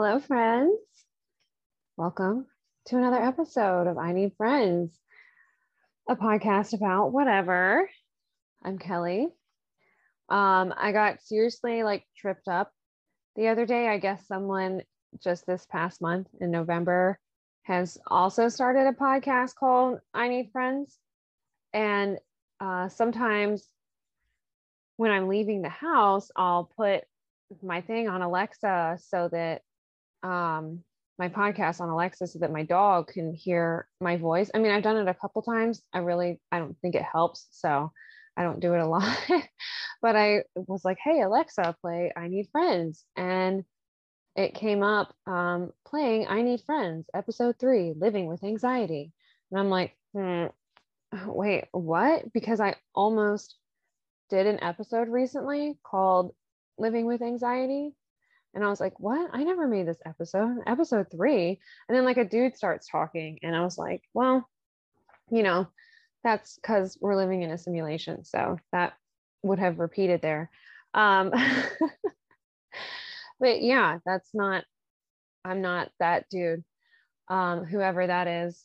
[0.00, 0.78] Hello, friends.
[1.96, 2.46] Welcome
[2.86, 4.96] to another episode of I Need Friends,
[6.08, 7.90] a podcast about whatever.
[8.64, 9.26] I'm Kelly.
[10.28, 12.70] Um, I got seriously like tripped up
[13.34, 13.88] the other day.
[13.88, 14.82] I guess someone
[15.20, 17.18] just this past month in November
[17.62, 20.96] has also started a podcast called I Need Friends.
[21.72, 22.18] And
[22.60, 23.66] uh, sometimes
[24.96, 27.02] when I'm leaving the house, I'll put
[27.64, 29.62] my thing on Alexa so that
[30.22, 30.82] um,
[31.18, 34.50] my podcast on Alexa so that my dog can hear my voice.
[34.54, 35.82] I mean, I've done it a couple times.
[35.92, 37.48] I really, I don't think it helps.
[37.50, 37.92] So
[38.36, 39.18] I don't do it a lot.
[40.00, 43.04] but I was like, hey, Alexa, play I Need Friends.
[43.16, 43.64] And
[44.36, 49.12] it came up um, playing I Need Friends, episode three, Living with Anxiety.
[49.50, 50.46] And I'm like, hmm,
[51.26, 52.32] wait, what?
[52.32, 53.56] Because I almost
[54.30, 56.32] did an episode recently called
[56.78, 57.94] Living with Anxiety.
[58.54, 59.30] And I was like, what?
[59.32, 61.60] I never made this episode, episode three.
[61.88, 64.48] And then like a dude starts talking, and I was like, well,
[65.30, 65.68] you know,
[66.24, 68.24] that's because we're living in a simulation.
[68.24, 68.94] So that
[69.42, 70.50] would have repeated there.
[70.94, 71.32] Um,
[73.40, 74.64] but yeah, that's not,
[75.44, 76.64] I'm not that dude.
[77.28, 78.64] Um, whoever that is.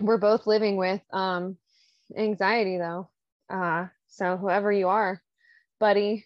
[0.00, 1.56] We're both living with um,
[2.16, 3.10] anxiety though.
[3.50, 5.20] Uh, so whoever you are,
[5.78, 6.24] buddy,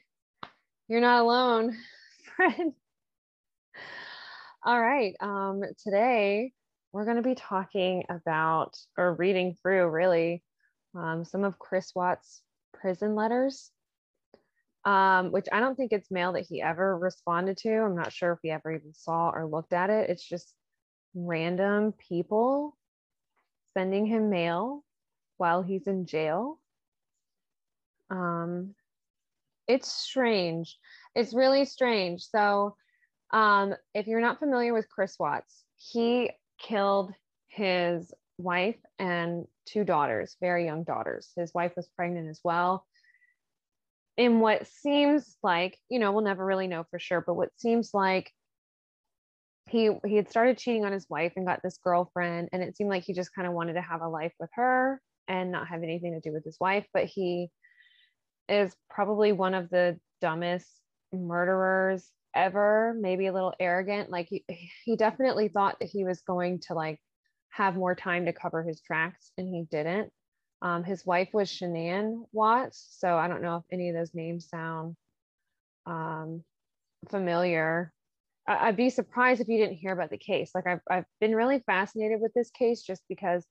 [0.88, 1.76] you're not alone
[4.64, 5.14] All right.
[5.20, 6.52] Um, today
[6.92, 10.42] we're going to be talking about or reading through really
[10.94, 12.42] um, some of Chris Watts'
[12.74, 13.70] prison letters,
[14.84, 17.70] um, which I don't think it's mail that he ever responded to.
[17.72, 20.10] I'm not sure if he ever even saw or looked at it.
[20.10, 20.54] It's just
[21.14, 22.76] random people
[23.74, 24.84] sending him mail
[25.36, 26.58] while he's in jail.
[28.10, 28.74] Um,
[29.68, 30.76] it's strange.
[31.14, 32.22] It's really strange.
[32.22, 32.76] So,
[33.32, 37.12] um, if you're not familiar with Chris Watts, he killed
[37.48, 41.30] his wife and two daughters, very young daughters.
[41.36, 42.86] His wife was pregnant as well.
[44.16, 47.90] In what seems like, you know, we'll never really know for sure, but what seems
[47.94, 48.30] like
[49.70, 52.90] he he had started cheating on his wife and got this girlfriend and it seemed
[52.90, 55.82] like he just kind of wanted to have a life with her and not have
[55.82, 57.48] anything to do with his wife, but he
[58.48, 60.81] is probably one of the dumbest
[61.12, 64.10] murderers ever, maybe a little arrogant.
[64.10, 64.44] Like he,
[64.84, 66.98] he definitely thought that he was going to like
[67.50, 70.10] have more time to cover his tracks and he didn't.
[70.62, 72.96] Um, his wife was Shanann Watts.
[72.98, 74.96] So I don't know if any of those names sound
[75.86, 76.42] um,
[77.10, 77.92] familiar.
[78.46, 80.52] I- would be surprised if you didn't hear about the case.
[80.54, 83.44] Like I've, I've been really fascinated with this case just because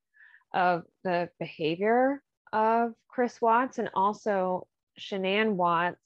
[0.53, 2.21] of the behavior
[2.53, 4.67] of Chris Watts and also
[4.99, 5.99] Shanann Watts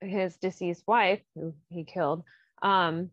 [0.00, 2.22] his deceased wife, who he killed.
[2.62, 3.10] Um,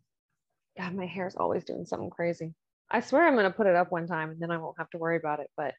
[0.77, 2.53] God, my hair is always doing something crazy.
[2.89, 4.89] I swear I'm going to put it up one time and then I won't have
[4.91, 5.49] to worry about it.
[5.57, 5.73] But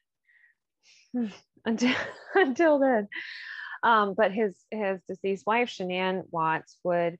[1.65, 1.95] until
[2.35, 3.07] until then,
[3.83, 7.17] um, but his his deceased wife, Shanann Watts, would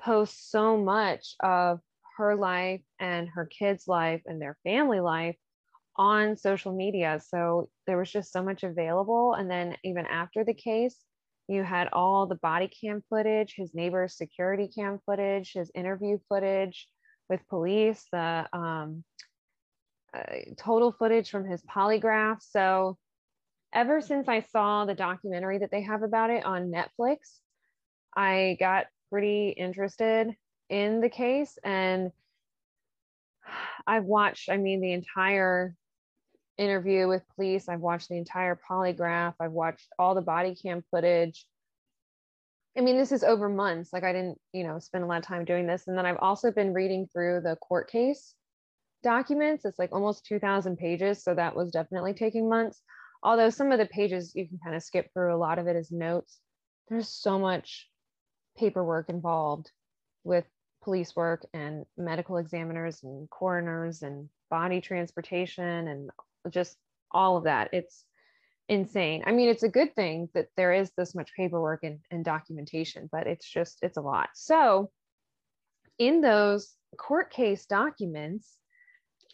[0.00, 1.80] post so much of
[2.16, 5.36] her life and her kids' life and their family life
[5.96, 7.20] on social media.
[7.24, 9.34] So there was just so much available.
[9.34, 10.96] And then even after the case,
[11.48, 16.86] you had all the body cam footage, his neighbor's security cam footage, his interview footage
[17.28, 19.02] with police, the um,
[20.14, 20.22] uh,
[20.56, 22.42] total footage from his polygraph.
[22.42, 22.98] So,
[23.72, 27.16] ever since I saw the documentary that they have about it on Netflix,
[28.16, 30.34] I got pretty interested
[30.68, 32.10] in the case and
[33.86, 35.74] I've watched, I mean, the entire
[36.58, 37.68] interview with police.
[37.68, 39.34] I've watched the entire polygraph.
[39.40, 41.46] I've watched all the body cam footage.
[42.76, 43.92] I mean, this is over months.
[43.92, 45.86] Like I didn't, you know, spend a lot of time doing this.
[45.86, 48.34] And then I've also been reading through the court case
[49.02, 49.64] documents.
[49.64, 51.22] It's like almost 2000 pages.
[51.22, 52.82] So that was definitely taking months.
[53.22, 55.76] Although some of the pages you can kind of skip through, a lot of it
[55.76, 56.38] is notes.
[56.88, 57.88] There's so much
[58.56, 59.70] paperwork involved
[60.24, 60.44] with
[60.82, 66.10] police work and medical examiners and coroners and body transportation and
[66.50, 66.76] just
[67.10, 67.70] all of that.
[67.72, 68.04] It's
[68.68, 69.22] insane.
[69.26, 73.08] I mean, it's a good thing that there is this much paperwork and, and documentation,
[73.10, 74.30] but it's just, it's a lot.
[74.34, 74.90] So,
[75.98, 78.56] in those court case documents,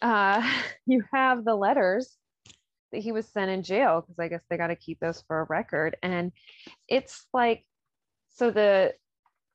[0.01, 0.41] uh,
[0.85, 2.15] you have the letters
[2.91, 5.41] that he was sent in jail because I guess they got to keep those for
[5.41, 5.97] a record.
[6.01, 6.31] And
[6.87, 7.65] it's like,
[8.35, 8.93] so the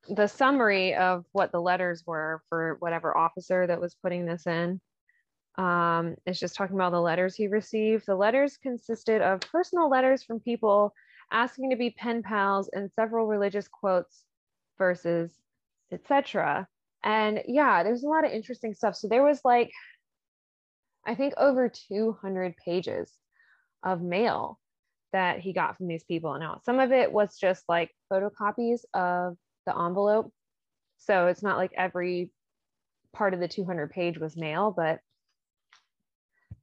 [0.09, 4.81] the summary of what the letters were for whatever officer that was putting this in
[5.61, 8.07] um, it's just talking about the letters he received.
[8.07, 10.91] The letters consisted of personal letters from people
[11.31, 14.23] asking to be pen pals and several religious quotes,
[14.79, 15.31] verses,
[15.91, 16.67] etc.
[17.03, 18.95] And yeah, there's a lot of interesting stuff.
[18.95, 19.69] So there was like,
[21.05, 23.11] I think over 200 pages
[23.83, 24.59] of mail
[25.13, 26.39] that he got from these people.
[26.39, 29.37] Now, some of it was just like photocopies of
[29.67, 30.33] the envelope.
[30.97, 32.31] So it's not like every
[33.13, 35.01] part of the 200 page was mail, but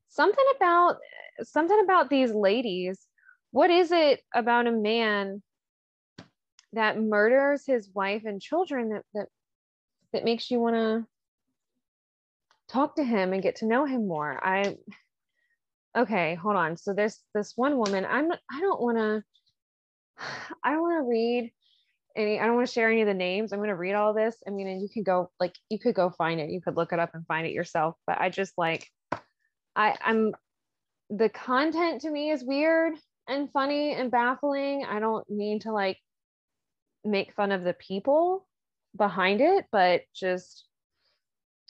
[0.09, 0.97] something about
[1.43, 2.99] something about these ladies.
[3.51, 5.43] What is it about a man
[6.75, 9.27] that murders his wife and children that that
[10.13, 11.07] that makes you want to
[12.69, 14.39] talk to him and get to know him more?
[14.45, 14.77] I
[15.97, 16.77] okay, hold on.
[16.77, 18.05] So there's this one woman.
[18.05, 19.23] I'm I don't want to
[20.63, 21.53] I don't want to read
[22.17, 23.53] any I don't want to share any of the names.
[23.53, 24.37] I'm going to read all this.
[24.47, 26.51] I mean, and you can go like you could go find it.
[26.51, 28.89] You could look it up and find it yourself, but I just like
[29.79, 30.35] I I'm
[31.09, 32.95] the content to me is weird
[33.29, 34.85] and funny and baffling.
[34.85, 35.99] I don't mean to like
[37.05, 38.47] make fun of the people
[38.97, 40.67] behind it, but just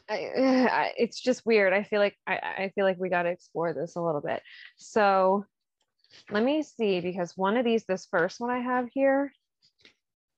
[0.09, 1.73] I, it's just weird.
[1.73, 4.43] I feel like I, I feel like we got to explore this a little bit.
[4.77, 5.45] So
[6.31, 9.33] let me see because one of these, this first one I have here,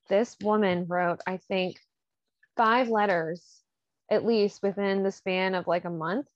[0.09, 1.77] this woman wrote, I think,
[2.57, 3.61] five letters
[4.11, 6.27] at least within the span of like a month,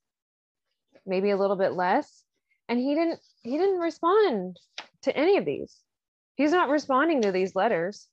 [1.06, 2.24] maybe a little bit less.
[2.68, 4.58] And he didn't he didn't respond
[5.04, 5.78] to any of these.
[6.36, 8.08] He's not responding to these letters.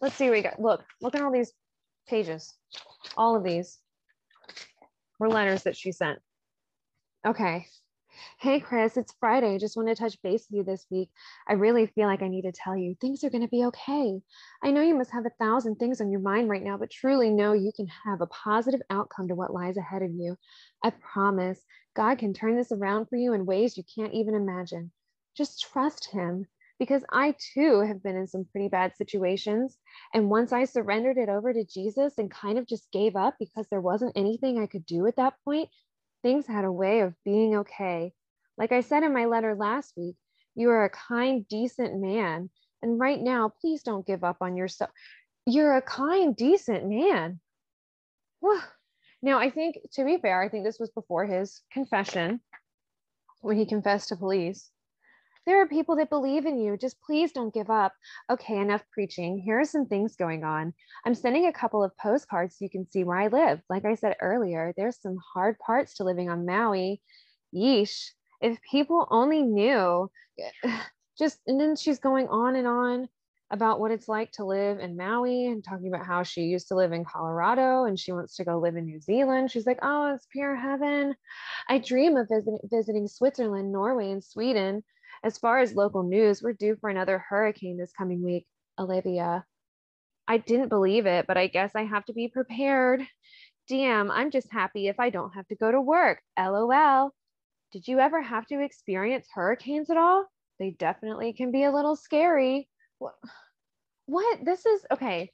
[0.00, 0.60] Let's see what we got.
[0.60, 1.52] Look, look at all these
[2.08, 2.54] pages.
[3.16, 3.78] All of these
[5.18, 6.18] were letters that she sent.
[7.26, 7.66] Okay.
[8.38, 9.54] Hey, Chris, it's Friday.
[9.54, 11.10] I just want to touch base with you this week.
[11.48, 14.20] I really feel like I need to tell you things are going to be okay.
[14.62, 17.30] I know you must have a thousand things on your mind right now, but truly
[17.30, 20.36] know you can have a positive outcome to what lies ahead of you.
[20.82, 21.60] I promise
[21.94, 24.92] God can turn this around for you in ways you can't even imagine.
[25.36, 26.46] Just trust Him
[26.78, 29.78] because I too have been in some pretty bad situations.
[30.12, 33.66] And once I surrendered it over to Jesus and kind of just gave up because
[33.70, 35.70] there wasn't anything I could do at that point,
[36.22, 38.12] things had a way of being okay.
[38.58, 40.16] Like I said in my letter last week,
[40.54, 42.50] you are a kind, decent man.
[42.82, 44.90] And right now, please don't give up on yourself.
[45.46, 47.40] You're a kind, decent man.
[48.40, 48.62] Well,
[49.22, 52.40] now I think, to be fair, I think this was before his confession
[53.40, 54.70] when he confessed to police.
[55.46, 56.76] There are people that believe in you.
[56.76, 57.92] Just please don't give up.
[58.28, 59.38] Okay, enough preaching.
[59.38, 60.74] Here are some things going on.
[61.04, 63.60] I'm sending a couple of postcards so you can see where I live.
[63.70, 67.00] Like I said earlier, there's some hard parts to living on Maui.
[67.54, 68.10] Yeesh.
[68.40, 70.10] If people only knew,
[71.18, 73.08] just, and then she's going on and on
[73.50, 76.74] about what it's like to live in Maui and talking about how she used to
[76.74, 79.50] live in Colorado and she wants to go live in New Zealand.
[79.50, 81.14] She's like, oh, it's pure heaven.
[81.68, 84.82] I dream of visit- visiting Switzerland, Norway, and Sweden.
[85.26, 88.46] As far as local news, we're due for another hurricane this coming week,
[88.78, 89.44] Olivia.
[90.28, 93.04] I didn't believe it, but I guess I have to be prepared.
[93.68, 96.20] Damn, I'm just happy if I don't have to go to work.
[96.38, 97.10] LOL.
[97.72, 100.26] Did you ever have to experience hurricanes at all?
[100.60, 102.68] They definitely can be a little scary.
[103.00, 103.14] What?
[104.06, 104.44] What?
[104.44, 105.32] This is okay.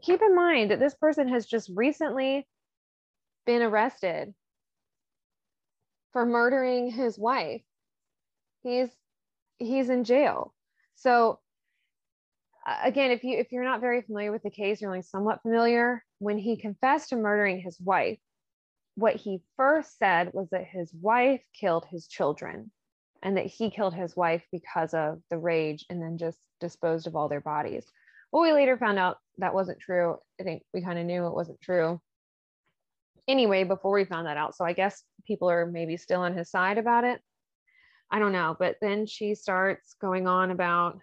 [0.00, 2.48] Keep in mind that this person has just recently
[3.44, 4.32] been arrested
[6.14, 7.60] for murdering his wife.
[8.62, 8.88] He's
[9.58, 10.54] he's in jail.
[10.96, 11.40] So
[12.84, 16.04] again, if you if you're not very familiar with the case, you're only somewhat familiar.
[16.18, 18.18] When he confessed to murdering his wife,
[18.94, 22.70] what he first said was that his wife killed his children
[23.22, 27.16] and that he killed his wife because of the rage and then just disposed of
[27.16, 27.90] all their bodies.
[28.30, 30.16] Well, we later found out that wasn't true.
[30.40, 32.00] I think we kind of knew it wasn't true
[33.26, 34.56] anyway before we found that out.
[34.56, 37.20] So I guess people are maybe still on his side about it.
[38.14, 38.54] I don't know.
[38.56, 41.00] But then she starts going on about,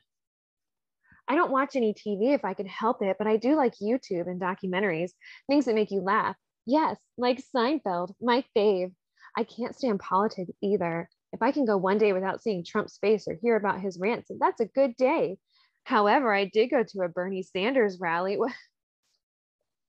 [1.27, 4.27] I don't watch any TV if I can help it, but I do like YouTube
[4.27, 5.11] and documentaries,
[5.45, 6.37] things that make you laugh.
[6.65, 8.93] Yes, like Seinfeld, my fave.
[9.37, 11.09] I can't stand politics either.
[11.33, 14.31] If I can go one day without seeing Trump's face or hear about his rants,
[14.39, 15.37] that's a good day.
[15.83, 18.37] However, I did go to a Bernie Sanders rally.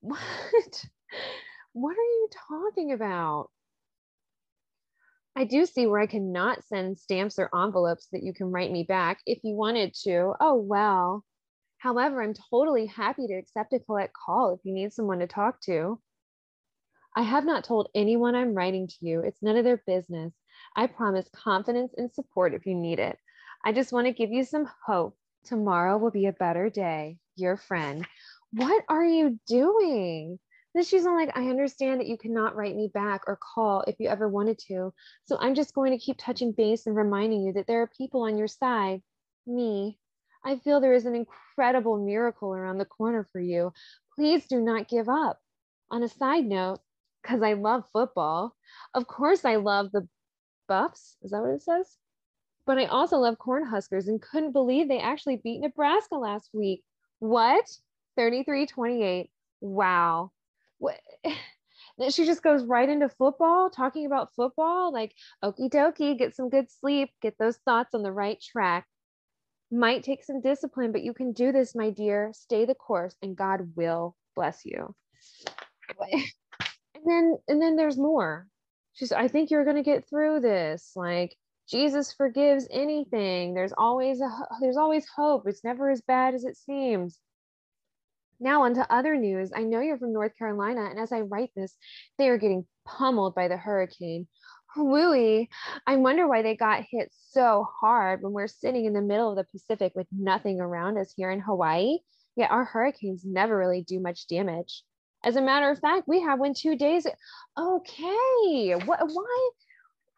[0.00, 0.84] What?
[1.72, 3.48] What are you talking about?
[5.34, 8.84] I do see where I cannot send stamps or envelopes that you can write me
[8.84, 10.34] back if you wanted to.
[10.40, 11.24] Oh, well.
[11.78, 15.60] However, I'm totally happy to accept a collect call if you need someone to talk
[15.62, 15.98] to.
[17.16, 19.20] I have not told anyone I'm writing to you.
[19.20, 20.32] It's none of their business.
[20.76, 23.18] I promise confidence and support if you need it.
[23.64, 25.16] I just want to give you some hope.
[25.44, 27.18] Tomorrow will be a better day.
[27.36, 28.06] Your friend.
[28.52, 30.38] What are you doing?
[30.74, 34.08] Then she's like, I understand that you cannot write me back or call if you
[34.08, 34.92] ever wanted to.
[35.26, 38.22] So I'm just going to keep touching base and reminding you that there are people
[38.22, 39.02] on your side.
[39.46, 39.98] Me.
[40.44, 43.72] I feel there is an incredible miracle around the corner for you.
[44.16, 45.40] Please do not give up.
[45.90, 46.80] on a side note,
[47.22, 48.56] because I love football,
[48.94, 50.08] of course I love the
[50.68, 51.16] Buffs.
[51.22, 51.98] Is that what it says?
[52.66, 56.82] But I also love Cornhuskers and couldn't believe they actually beat Nebraska last week.
[57.18, 57.66] What?
[58.16, 59.30] 33 28.
[59.60, 60.31] Wow.
[60.82, 61.00] What?
[62.12, 64.92] she just goes right into football, talking about football.
[64.92, 68.86] Like, okie dokie, get some good sleep, get those thoughts on the right track.
[69.70, 72.32] Might take some discipline, but you can do this, my dear.
[72.34, 74.94] Stay the course, and God will bless you.
[76.94, 78.46] And then, and then there's more.
[78.92, 80.92] She's, I think you're gonna get through this.
[80.94, 81.36] Like,
[81.68, 83.54] Jesus forgives anything.
[83.54, 84.28] There's always a
[84.60, 85.48] there's always hope.
[85.48, 87.18] It's never as bad as it seems.
[88.42, 89.52] Now, on to other news.
[89.54, 91.76] I know you're from North Carolina, and as I write this,
[92.18, 94.26] they are getting pummeled by the hurricane.
[94.76, 95.46] Wooey,
[95.86, 99.36] I wonder why they got hit so hard when we're sitting in the middle of
[99.36, 101.98] the Pacific with nothing around us here in Hawaii.
[102.34, 104.82] Yet our hurricanes never really do much damage.
[105.22, 107.06] As a matter of fact, we have one two days.
[107.56, 109.00] Okay, what?
[109.06, 109.50] Why?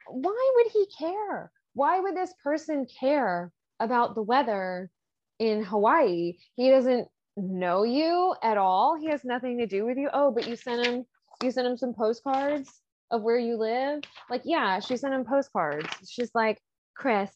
[0.07, 1.53] Why would he care?
[1.75, 4.91] Why would this person care about the weather
[5.39, 6.39] in Hawaii?
[6.55, 8.97] He doesn't know you at all.
[8.97, 10.09] He has nothing to do with you.
[10.13, 11.05] Oh, but you sent him
[11.43, 12.71] you sent him some postcards
[13.11, 14.03] of where you live.
[14.31, 15.89] Like, yeah, she sent him postcards.
[16.09, 16.59] She's like,
[16.97, 17.31] Chris,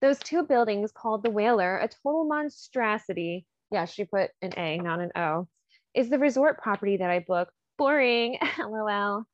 [0.00, 3.46] those two buildings called the Whaler, a total monstrosity.
[3.70, 5.48] Yeah, she put an A, not an O.
[5.94, 7.50] Is the resort property that I book.
[7.78, 8.38] Boring.
[8.58, 9.24] LOL.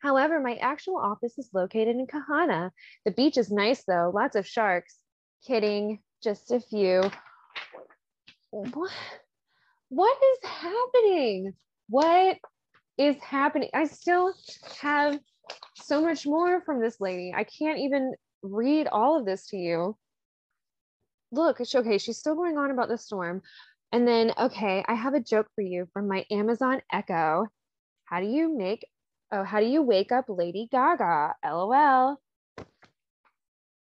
[0.00, 2.70] However, my actual office is located in Kahana.
[3.04, 4.96] The beach is nice though, lots of sharks.
[5.46, 7.02] Kidding, just a few.
[8.50, 8.92] What?
[9.88, 11.54] What is happening?
[11.88, 12.38] What
[12.98, 13.70] is happening?
[13.74, 14.32] I still
[14.80, 15.18] have
[15.76, 17.32] so much more from this lady.
[17.34, 19.96] I can't even read all of this to you.
[21.32, 21.98] Look, it's okay.
[21.98, 23.42] She's still going on about the storm.
[23.92, 27.46] And then, okay, I have a joke for you from my Amazon Echo.
[28.04, 28.86] How do you make,
[29.32, 31.34] oh, how do you wake up Lady Gaga?
[31.44, 32.20] LOL.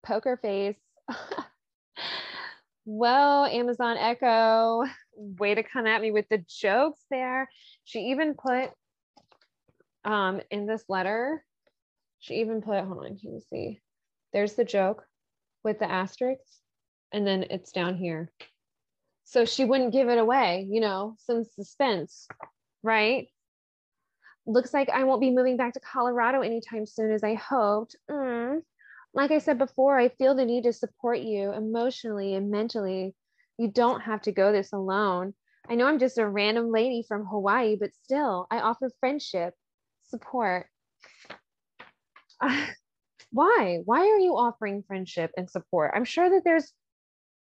[0.05, 0.77] Poker face.
[2.85, 4.85] well, Amazon Echo,
[5.16, 7.49] way to come at me with the jokes there.
[7.85, 8.71] She even put
[10.04, 11.45] um in this letter,
[12.19, 13.81] she even put, hold on, can you see?
[14.33, 15.04] There's the joke
[15.64, 16.59] with the asterisks,
[17.12, 18.31] and then it's down here.
[19.25, 22.28] So she wouldn't give it away, you know, some suspense,
[22.83, 23.28] right?
[24.47, 27.97] Looks like I won't be moving back to Colorado anytime soon as I hoped.
[28.11, 28.62] Mm.
[29.14, 33.14] Like I said before, I feel the need to support you emotionally and mentally
[33.59, 35.35] you don't have to go this alone.
[35.69, 39.55] I know I'm just a random lady from Hawaii, but still, I offer friendship,
[40.03, 40.67] support.
[43.31, 43.81] Why?
[43.85, 45.93] Why are you offering friendship and support?
[45.95, 46.73] I'm sure that there's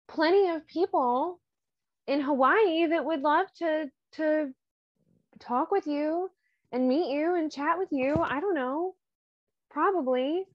[0.08, 1.40] plenty of people
[2.08, 4.54] in Hawaii that would love to to
[5.40, 6.30] talk with you
[6.72, 8.16] and meet you and chat with you.
[8.16, 8.96] I don't know.
[9.70, 10.46] Probably.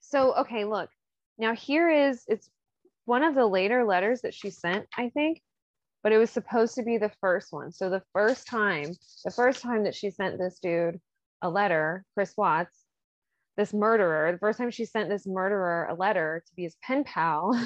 [0.00, 0.90] So, okay, look.
[1.38, 2.50] Now here is it's
[3.06, 5.40] one of the later letters that she sent, I think,
[6.02, 7.72] but it was supposed to be the first one.
[7.72, 8.92] So the first time,
[9.24, 11.00] the first time that she sent this dude
[11.42, 12.76] a letter, Chris Watts,
[13.56, 17.04] this murderer, the first time she sent this murderer a letter to be his pen
[17.04, 17.58] pal,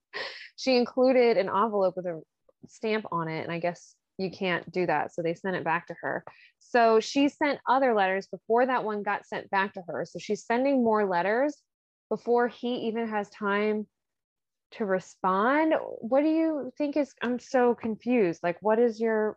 [0.56, 2.22] she included an envelope with a
[2.68, 3.42] stamp on it.
[3.42, 5.14] And I guess you can't do that.
[5.14, 6.24] So they sent it back to her.
[6.58, 10.06] So she sent other letters before that one got sent back to her.
[10.08, 11.56] So she's sending more letters
[12.08, 13.86] before he even has time
[14.72, 15.74] to respond?
[15.98, 19.36] What do you think is i'm so confused like what is your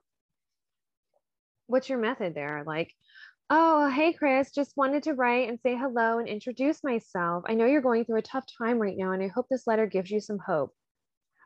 [1.68, 2.64] what's your method there?
[2.66, 2.94] Like
[3.52, 7.44] oh hey chris just wanted to write and say hello and introduce myself.
[7.48, 9.86] I know you're going through a tough time right now and i hope this letter
[9.86, 10.74] gives you some hope.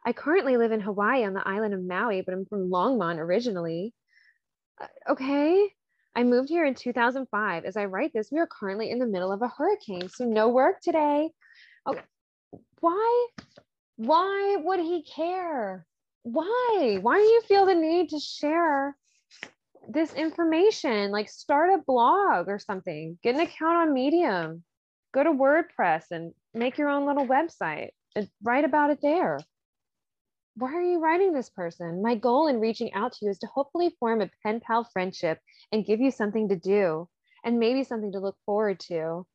[0.05, 3.93] I currently live in hawaii on the island of maui but i'm from longmont originally.
[4.81, 5.69] Uh, okay.
[6.15, 9.31] I moved here in 2005 as i write this we are currently in the middle
[9.31, 11.29] of a hurricane so no work today.
[11.87, 12.01] Okay
[12.83, 13.27] why
[13.95, 15.85] why would he care?
[16.23, 16.97] Why?
[17.01, 18.95] Why do you feel the need to share
[19.87, 21.11] this information?
[21.11, 24.63] Like start a blog or something, get an account on Medium,
[25.13, 29.39] go to WordPress and make your own little website and write about it there.
[30.55, 32.03] Why are you writing this person?
[32.03, 35.39] My goal in reaching out to you is to hopefully form a pen pal friendship
[35.71, 37.09] and give you something to do
[37.43, 39.25] and maybe something to look forward to.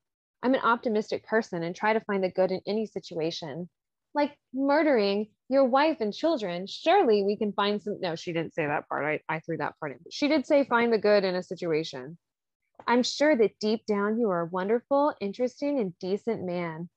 [0.43, 3.69] I'm an optimistic person and try to find the good in any situation
[4.19, 6.67] like murdering your wife and children.
[6.67, 8.01] Surely we can find some.
[8.01, 9.05] No, she didn't say that part.
[9.05, 9.99] I, I threw that part in.
[10.11, 12.19] She did say find the good in a situation.
[12.89, 16.89] I'm sure that deep down you are a wonderful, interesting, and decent man.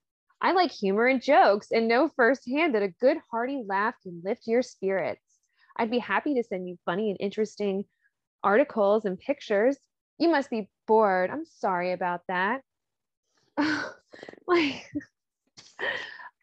[0.41, 4.47] I like humor and jokes and know firsthand that a good hearty laugh can lift
[4.47, 5.21] your spirits.
[5.77, 7.83] I'd be happy to send you funny and interesting
[8.43, 9.77] articles and pictures.
[10.17, 11.29] You must be bored.
[11.29, 12.61] I'm sorry about that.
[14.47, 14.83] like,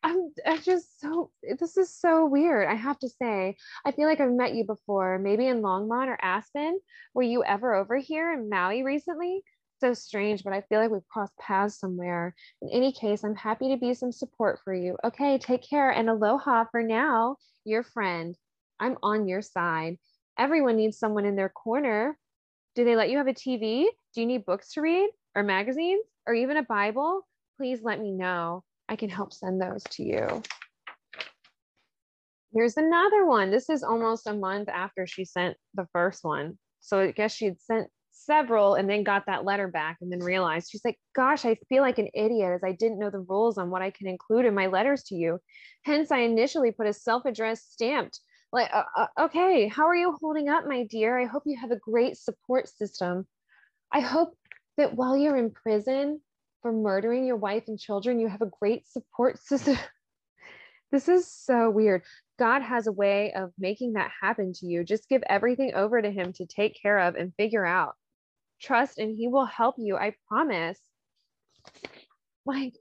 [0.03, 2.69] I'm, I'm just so, this is so weird.
[2.69, 6.19] I have to say, I feel like I've met you before, maybe in Longmont or
[6.23, 6.79] Aspen.
[7.15, 9.43] Were you ever over here in Maui recently?
[9.81, 12.35] So strange, but I feel like we've crossed paths somewhere.
[12.63, 14.97] In any case, I'm happy to be some support for you.
[15.05, 18.37] Okay, take care and aloha for now, your friend.
[18.81, 19.99] I'm on your side.
[20.39, 22.17] Everyone needs someone in their corner.
[22.75, 23.87] Do they let you have a TV?
[24.15, 27.27] Do you need books to read or magazines or even a Bible?
[27.57, 28.63] Please let me know.
[28.89, 30.43] I can help send those to you.
[32.53, 33.51] Here's another one.
[33.51, 36.59] This is almost a month after she sent the first one.
[36.81, 40.71] So I guess she'd sent several and then got that letter back and then realized
[40.71, 43.71] she's like, gosh, I feel like an idiot as I didn't know the rules on
[43.71, 45.39] what I can include in my letters to you.
[45.85, 48.21] Hence, I initially put a self addressed stamped.
[48.51, 51.19] Like, uh, uh, okay, how are you holding up, my dear?
[51.19, 53.27] I hope you have a great support system.
[53.93, 54.35] I hope
[54.79, 56.21] that while you're in prison,
[56.63, 58.21] for murdering your wife and children.
[58.21, 59.77] You have a great support system.
[60.93, 62.03] this is so weird.
[62.39, 64.85] God has a way of making that happen to you.
[64.85, 67.95] Just give everything over to Him to take care of and figure out.
[68.61, 69.97] Trust, and He will help you.
[69.97, 70.79] I promise.
[72.47, 72.75] Like,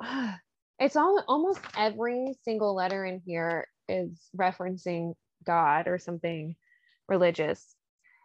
[0.78, 5.14] it's all almost every single letter in here is referencing
[5.44, 6.56] God or something
[7.08, 7.74] religious.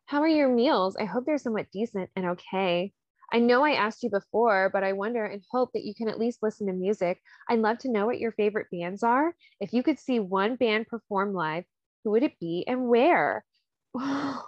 [0.06, 0.98] How are your meals?
[1.00, 2.92] I hope they're somewhat decent and okay.
[3.32, 6.20] I know I asked you before, but I wonder and hope that you can at
[6.20, 7.22] least listen to music.
[7.50, 9.34] I'd love to know what your favorite bands are.
[9.60, 11.64] If you could see one band perform live,
[12.04, 13.46] who would it be and where?
[13.96, 14.44] oh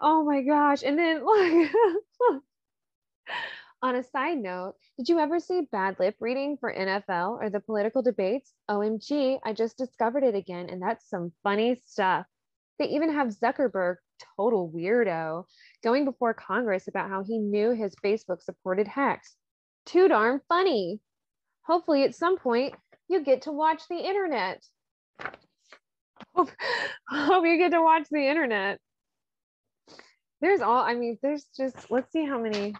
[0.00, 0.82] my gosh.
[0.84, 1.72] And then like
[3.82, 7.60] on a side note, did you ever see bad lip reading for NFL or the
[7.60, 8.52] political debates?
[8.70, 12.26] OMG, I just discovered it again, and that's some funny stuff.
[12.78, 13.96] They even have Zuckerberg,
[14.36, 15.44] total weirdo,
[15.82, 19.34] going before Congress about how he knew his Facebook supported hacks.
[19.86, 21.00] Too darn funny.
[21.62, 22.74] Hopefully, at some point,
[23.08, 24.62] you get to watch the internet.
[26.34, 26.50] Hope,
[27.08, 28.78] hope you get to watch the internet.
[30.40, 32.74] There's all, I mean, there's just, let's see how many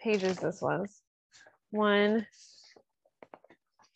[0.00, 1.00] pages this was.
[1.70, 2.26] One,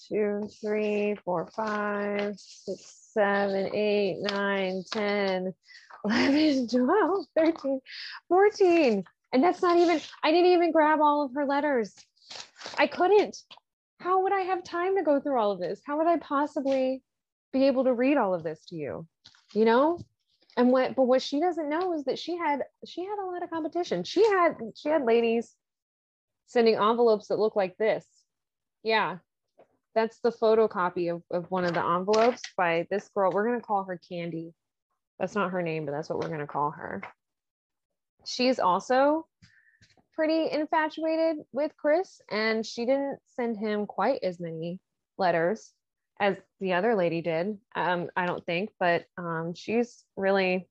[0.08, 5.52] two, three, four, five, six, seven, eight, nine, 10,
[6.04, 7.80] 11, 12, 13,
[8.28, 9.04] 14.
[9.32, 11.94] And that's not even, I didn't even grab all of her letters.
[12.78, 13.36] I couldn't.
[13.98, 15.80] How would I have time to go through all of this?
[15.86, 17.02] How would I possibly
[17.52, 19.06] be able to read all of this to you?
[19.52, 19.98] You know?
[20.56, 23.42] And what, but what she doesn't know is that she had, she had a lot
[23.42, 24.02] of competition.
[24.04, 25.54] She had, she had ladies
[26.46, 28.04] sending envelopes that look like this.
[28.82, 29.18] Yeah,
[29.94, 33.30] that's the photocopy of, of one of the envelopes by this girl.
[33.32, 34.52] We're going to call her Candy.
[35.20, 37.02] That's not her name, but that's what we're going to call her.
[38.26, 39.26] She's also
[40.14, 44.80] pretty infatuated with Chris, and she didn't send him quite as many
[45.18, 45.72] letters
[46.18, 47.58] as the other lady did.
[47.76, 50.66] Um, I don't think, but um, she's really,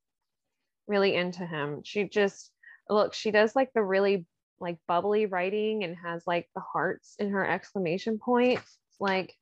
[0.88, 1.82] really into him.
[1.84, 2.52] She just
[2.90, 4.26] look, she does like the really
[4.60, 8.60] like bubbly writing and has like the hearts in her exclamation point
[9.00, 9.34] like,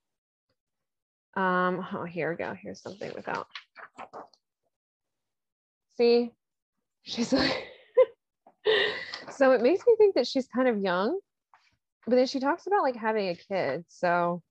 [1.35, 2.55] um, oh, here we go.
[2.59, 3.47] Here's something without.
[5.97, 6.31] See,
[7.03, 7.67] she's like,
[9.31, 11.19] so it makes me think that she's kind of young,
[12.05, 13.85] but then she talks about like having a kid.
[13.87, 14.43] So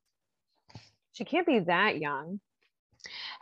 [1.12, 2.40] she can't be that young.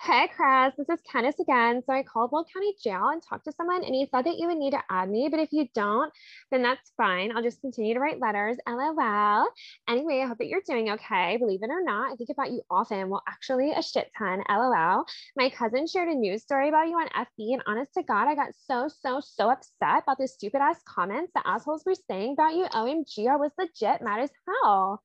[0.00, 1.82] Hey, Chris, this is Kenneth again.
[1.86, 4.48] So I called Weld County Jail and talked to someone, and he said that you
[4.48, 5.28] would need to add me.
[5.30, 6.12] But if you don't,
[6.50, 7.34] then that's fine.
[7.34, 8.56] I'll just continue to write letters.
[8.68, 9.46] LOL.
[9.88, 11.36] Anyway, I hope that you're doing okay.
[11.38, 13.08] Believe it or not, I think about you often.
[13.08, 14.42] Well, actually, a shit ton.
[14.48, 15.04] LOL.
[15.36, 18.34] My cousin shared a news story about you on FB, and honest to God, I
[18.34, 22.54] got so, so, so upset about the stupid ass comments the assholes were saying about
[22.54, 22.64] you.
[22.66, 25.02] OMG, I was legit mad as hell.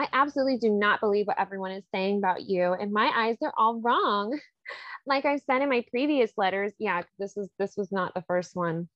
[0.00, 2.72] I absolutely do not believe what everyone is saying about you.
[2.72, 4.38] In my eyes, they're all wrong.
[5.06, 8.56] like I said in my previous letters, yeah, this is this was not the first
[8.56, 8.88] one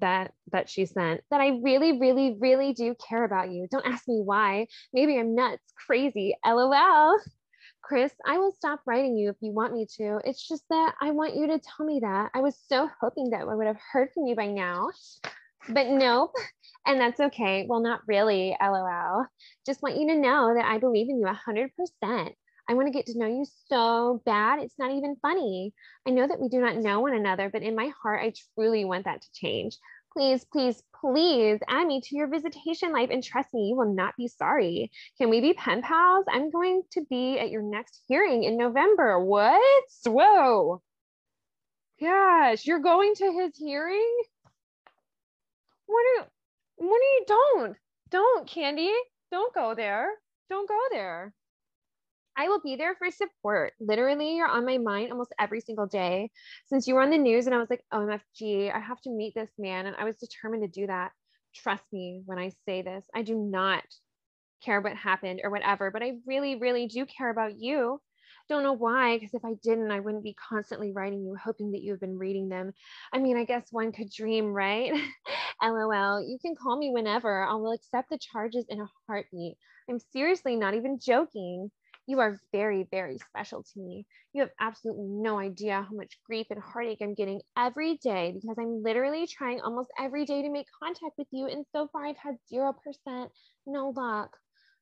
[0.00, 1.20] that that she sent.
[1.30, 3.68] That I really, really, really do care about you.
[3.70, 4.66] Don't ask me why.
[4.92, 6.34] Maybe I'm nuts, crazy.
[6.44, 7.16] LOL.
[7.82, 10.18] Chris, I will stop writing you if you want me to.
[10.24, 12.30] It's just that I want you to tell me that.
[12.34, 14.88] I was so hoping that I would have heard from you by now.
[15.68, 16.32] But nope,
[16.86, 17.66] and that's okay.
[17.68, 19.26] Well, not really, lol.
[19.66, 22.32] Just want you to know that I believe in you 100%.
[22.68, 24.60] I want to get to know you so bad.
[24.60, 25.74] It's not even funny.
[26.06, 28.84] I know that we do not know one another, but in my heart, I truly
[28.84, 29.76] want that to change.
[30.12, 34.16] Please, please, please add me to your visitation life and trust me, you will not
[34.16, 34.90] be sorry.
[35.18, 36.26] Can we be pen pals?
[36.30, 39.18] I'm going to be at your next hearing in November.
[39.18, 39.84] What?
[40.06, 40.82] Whoa.
[42.00, 44.16] Gosh, you're going to his hearing?
[45.90, 46.28] What are
[46.76, 47.76] what are you, don't,
[48.10, 48.90] don't, Candy,
[49.30, 50.08] don't go there.
[50.48, 51.34] Don't go there.
[52.36, 53.74] I will be there for support.
[53.80, 56.30] Literally, you're on my mind almost every single day.
[56.66, 59.34] Since you were on the news and I was like, OMFG, I have to meet
[59.34, 59.86] this man.
[59.86, 61.10] And I was determined to do that.
[61.54, 63.84] Trust me when I say this, I do not
[64.64, 68.00] care what happened or whatever, but I really, really do care about you.
[68.50, 71.82] Don't know why, because if I didn't, I wouldn't be constantly writing you, hoping that
[71.82, 72.72] you have been reading them.
[73.12, 74.92] I mean, I guess one could dream, right?
[75.62, 76.20] LOL.
[76.20, 77.44] You can call me whenever.
[77.44, 79.56] I will accept the charges in a heartbeat.
[79.88, 81.70] I'm seriously not even joking.
[82.08, 84.04] You are very, very special to me.
[84.32, 88.56] You have absolutely no idea how much grief and heartache I'm getting every day because
[88.58, 91.46] I'm literally trying almost every day to make contact with you.
[91.46, 92.74] And so far, I've had 0%
[93.66, 94.36] no luck.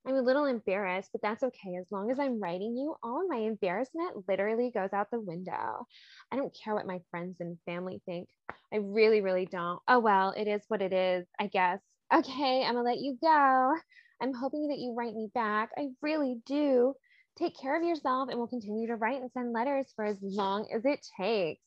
[0.06, 1.76] I'm a little embarrassed, but that's okay.
[1.78, 5.87] As long as I'm writing you, all my embarrassment literally goes out the window.
[6.32, 8.28] I don't care what my friends and family think.
[8.72, 9.80] I really, really don't.
[9.87, 11.80] Oh, well, it is what it is, I guess.
[12.12, 13.74] Okay, I'm gonna let you go.
[14.20, 15.70] I'm hoping that you write me back.
[15.76, 16.94] I really do.
[17.38, 20.68] Take care of yourself and we'll continue to write and send letters for as long
[20.74, 21.61] as it takes.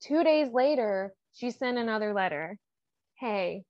[0.00, 2.58] Two days later, she sent another letter.
[3.14, 3.64] Hey,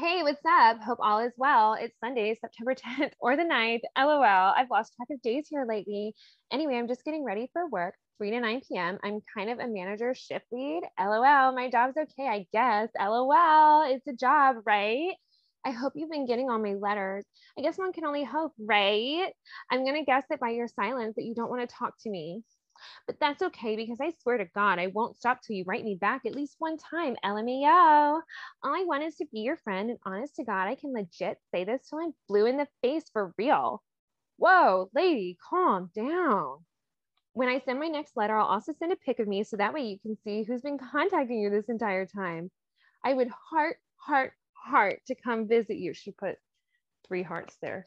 [0.00, 0.80] Hey, what's up?
[0.80, 1.74] Hope all is well.
[1.74, 3.82] It's Sunday, September 10th or the 9th.
[3.98, 4.54] LOL.
[4.56, 6.14] I've lost track of days here lately.
[6.50, 8.98] Anyway, I'm just getting ready for work, 3 to 9 p.m.
[9.04, 10.84] I'm kind of a manager shift lead.
[10.98, 11.52] LOL.
[11.52, 12.88] My job's okay, I guess.
[12.98, 13.82] LOL.
[13.94, 15.12] It's a job, right?
[15.66, 17.26] I hope you've been getting all my letters.
[17.58, 19.30] I guess one can only hope, right?
[19.70, 22.10] I'm going to guess that by your silence that you don't want to talk to
[22.10, 22.42] me.
[23.06, 25.94] But that's okay because I swear to God, I won't stop till you write me
[25.94, 27.16] back at least one time.
[27.24, 28.20] LMAO.
[28.62, 29.90] All I want is to be your friend.
[29.90, 33.04] And honest to God, I can legit say this till I'm blue in the face
[33.12, 33.82] for real.
[34.36, 36.64] Whoa, lady, calm down.
[37.32, 39.72] When I send my next letter, I'll also send a pic of me so that
[39.72, 42.50] way you can see who's been contacting you this entire time.
[43.04, 45.94] I would heart, heart, heart to come visit you.
[45.94, 46.36] She put
[47.06, 47.86] three hearts there.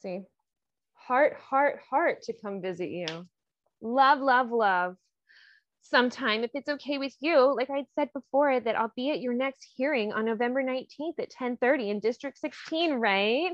[0.00, 0.22] See?
[0.94, 3.06] Heart, heart, heart to come visit you
[3.84, 4.96] love, love, love
[5.82, 9.34] sometime if it's okay with you like I'd said before that i'll be at your
[9.34, 13.52] next hearing on november 19th at 10:30 in district 16 right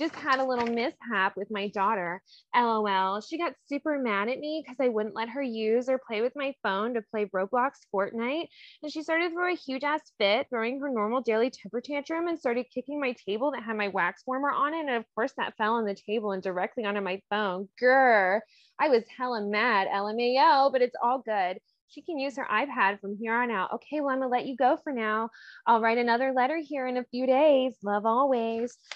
[0.00, 2.22] just had a little mishap with my daughter.
[2.56, 3.20] LOL.
[3.20, 6.32] She got super mad at me because I wouldn't let her use or play with
[6.34, 8.46] my phone to play Roblox Fortnite.
[8.82, 12.28] And she started to throw a huge ass fit, throwing her normal daily temper tantrum
[12.28, 14.80] and started kicking my table that had my wax warmer on it.
[14.80, 17.68] And of course, that fell on the table and directly onto my phone.
[17.80, 18.40] Grr.
[18.80, 21.58] I was hella mad, LMAO, but it's all good.
[21.88, 23.72] She can use her iPad from here on out.
[23.74, 25.30] Okay, well, I'm gonna let you go for now.
[25.66, 27.76] I'll write another letter here in a few days.
[27.82, 28.76] Love always.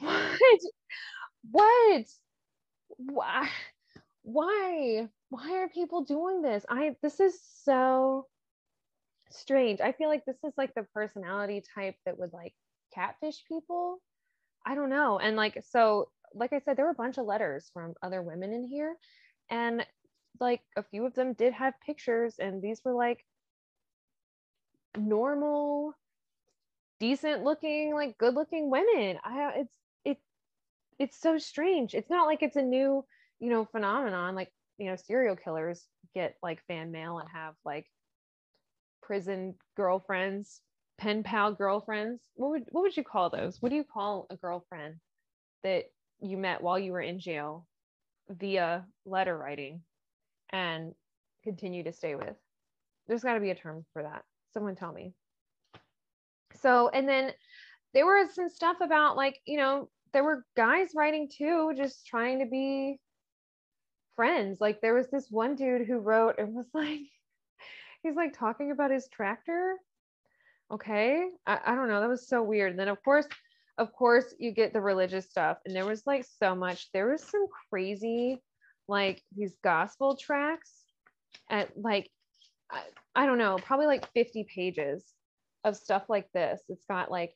[0.00, 0.60] What?
[1.50, 2.06] What?
[2.96, 3.48] Why?
[4.22, 5.08] Why?
[5.30, 6.64] Why are people doing this?
[6.68, 8.26] I this is so
[9.30, 9.80] strange.
[9.80, 12.54] I feel like this is like the personality type that would like
[12.94, 13.98] catfish people.
[14.64, 15.18] I don't know.
[15.18, 18.52] And like so like i said there were a bunch of letters from other women
[18.52, 18.94] in here
[19.50, 19.84] and
[20.40, 23.24] like a few of them did have pictures and these were like
[24.96, 25.94] normal
[27.00, 29.76] decent looking like good looking women i it's
[31.02, 31.94] it's so strange.
[31.94, 33.04] It's not like it's a new,
[33.40, 34.36] you know, phenomenon.
[34.36, 37.86] Like, you know, serial killers get like fan mail and have like
[39.02, 40.60] prison girlfriends,
[40.98, 42.22] pen pal girlfriends.
[42.34, 43.60] What would what would you call those?
[43.60, 44.96] What do you call a girlfriend
[45.64, 45.86] that
[46.22, 47.66] you met while you were in jail
[48.28, 49.82] via letter writing
[50.50, 50.94] and
[51.44, 52.36] continue to stay with?
[53.06, 54.22] There's got to be a term for that.
[54.54, 55.12] Someone tell me.
[56.60, 57.32] So, and then
[57.94, 62.38] there was some stuff about like, you know, there were guys writing too, just trying
[62.40, 62.98] to be
[64.16, 64.60] friends.
[64.60, 67.00] Like there was this one dude who wrote and was like,
[68.02, 69.76] he's like talking about his tractor.
[70.70, 71.26] Okay.
[71.46, 72.00] I, I don't know.
[72.00, 72.70] That was so weird.
[72.70, 73.26] And then of course,
[73.78, 75.58] of course, you get the religious stuff.
[75.64, 78.42] And there was like so much, there was some crazy,
[78.88, 80.84] like these gospel tracks
[81.50, 82.10] at like,
[82.70, 82.82] I,
[83.14, 85.04] I don't know, probably like 50 pages
[85.64, 86.60] of stuff like this.
[86.68, 87.34] It's got like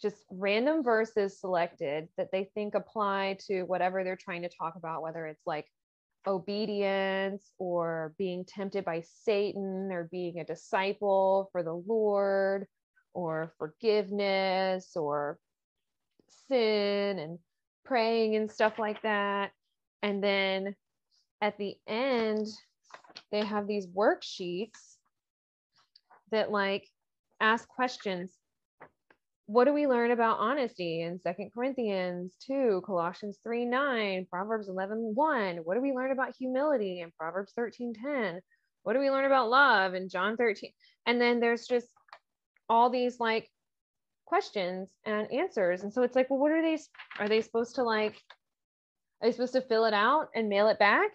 [0.00, 5.02] just random verses selected that they think apply to whatever they're trying to talk about,
[5.02, 5.66] whether it's like
[6.26, 12.66] obedience or being tempted by Satan or being a disciple for the Lord
[13.14, 15.38] or forgiveness or
[16.48, 17.38] sin and
[17.84, 19.50] praying and stuff like that.
[20.02, 20.74] And then
[21.40, 22.46] at the end,
[23.30, 24.96] they have these worksheets
[26.30, 26.86] that like
[27.40, 28.32] ask questions
[29.46, 35.12] what do we learn about honesty in Second Corinthians 2, Colossians 3 9, Proverbs 11
[35.14, 35.56] 1?
[35.64, 38.40] What do we learn about humility in Proverbs 13 10?
[38.88, 40.70] what do we learn about love in John 13?
[41.04, 41.88] And then there's just
[42.70, 43.50] all these like
[44.28, 45.82] questions and answers.
[45.82, 46.78] And so it's like, well, what are they?
[47.18, 48.14] Are they supposed to like,
[49.22, 51.10] are they supposed to fill it out and mail it back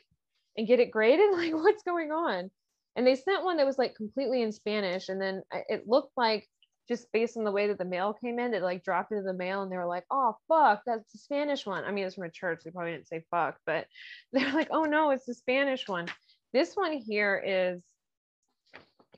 [0.57, 1.31] and get it graded?
[1.33, 2.49] Like, what's going on?
[2.95, 5.09] And they sent one that was like completely in Spanish.
[5.09, 6.47] And then it looked like
[6.87, 9.33] just based on the way that the mail came in, it like dropped into the
[9.33, 11.85] mail and they were like, oh, fuck, that's the Spanish one.
[11.85, 12.61] I mean, it's from a church.
[12.63, 13.87] They probably didn't say fuck, but
[14.33, 16.07] they're like, oh no, it's the Spanish one.
[16.51, 17.81] This one here is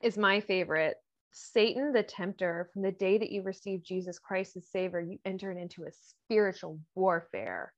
[0.01, 0.97] is my favorite.
[1.37, 5.57] Satan the tempter, from the day that you received Jesus Christ as Savior, you entered
[5.57, 7.73] into a spiritual warfare.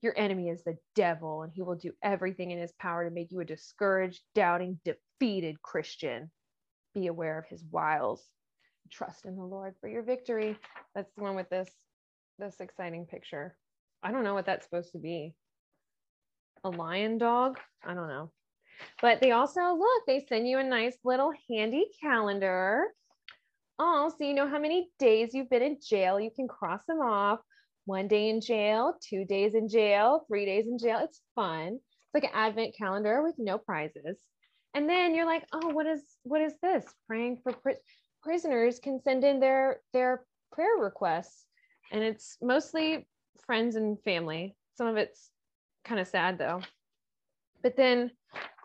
[0.00, 3.30] Your enemy is the devil, and he will do everything in his power to make
[3.30, 6.30] you a discouraged, doubting, defeated Christian.
[6.94, 8.22] Be aware of his wiles.
[8.90, 10.56] Trust in the Lord for your victory.
[10.94, 11.70] That's the one with this
[12.38, 13.56] this exciting picture.
[14.02, 15.34] I don't know what that's supposed to be.
[16.64, 17.58] A lion dog?
[17.84, 18.30] I don't know.
[19.00, 22.86] But they also look, they send you a nice little handy calendar.
[23.78, 26.20] Oh, so you know how many days you've been in jail.
[26.20, 27.40] You can cross them off.
[27.86, 31.00] One day in jail, two days in jail, three days in jail.
[31.02, 31.74] It's fun.
[31.74, 34.16] It's like an advent calendar with no prizes.
[34.74, 36.84] And then you're like, oh, what is what is this?
[37.06, 37.76] Praying for pri-
[38.22, 41.44] prisoners can send in their their prayer requests,
[41.92, 43.06] and it's mostly
[43.46, 44.56] friends and family.
[44.76, 45.30] Some of it's
[45.84, 46.62] kind of sad though.
[47.62, 48.10] But then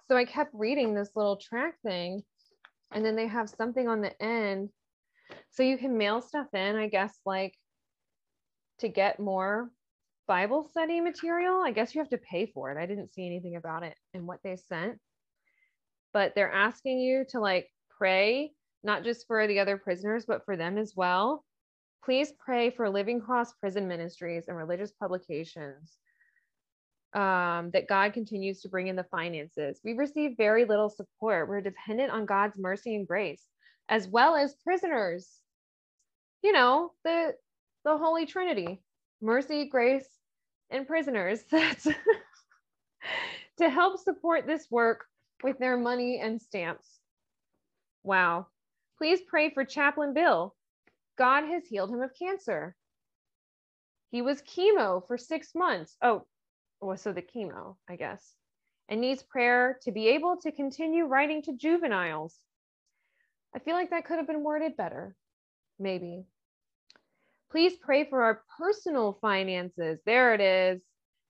[0.10, 2.24] so I kept reading this little track thing,
[2.92, 4.70] and then they have something on the end.
[5.52, 7.54] So you can mail stuff in, I guess, like
[8.80, 9.70] to get more
[10.28, 11.62] Bible study material.
[11.64, 12.82] I guess you have to pay for it.
[12.82, 14.98] I didn't see anything about it in what they sent.
[16.12, 20.58] But they're asking you to like pray, not just for the other prisoners, but for
[20.58, 21.46] them as well.
[22.04, 25.98] Please pray for Living Cross Prison Ministries and religious publications
[27.14, 29.80] um, that God continues to bring in the finances.
[29.84, 31.50] We receive very little support.
[31.50, 33.44] We're dependent on God's mercy and grace,
[33.88, 35.28] as well as prisoners.
[36.44, 37.34] You know, the
[37.84, 38.82] the Holy Trinity,
[39.22, 40.08] mercy, grace,
[40.70, 41.42] and prisoners.
[41.52, 41.88] That's
[43.58, 45.06] to help support this work
[45.44, 47.00] with their money and stamps.
[48.04, 48.48] Wow.
[48.98, 50.56] Please pray for Chaplain Bill.
[51.18, 52.76] God has healed him of cancer.
[54.12, 55.96] He was chemo for six months.
[56.02, 56.26] Oh,
[56.82, 58.36] well, so the chemo, I guess,
[58.88, 62.38] and needs prayer to be able to continue writing to juveniles.
[63.56, 65.16] I feel like that could have been worded better,
[65.80, 66.26] maybe.
[67.52, 70.00] Please pray for our personal finances.
[70.06, 70.82] There it is.